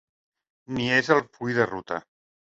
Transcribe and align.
Ni 0.77 0.87
és 0.95 1.11
el 1.17 1.23
full 1.37 1.53
de 1.61 1.69
ruta. 1.75 2.01